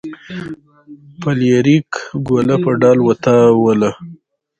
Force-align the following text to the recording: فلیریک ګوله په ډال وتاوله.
فلیریک 1.21 1.89
ګوله 2.27 2.55
په 2.63 2.71
ډال 2.81 2.99
وتاوله. 3.07 3.91